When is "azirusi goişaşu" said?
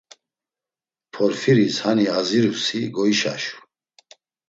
2.19-3.57